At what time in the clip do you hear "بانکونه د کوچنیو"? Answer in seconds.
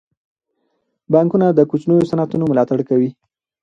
1.11-2.07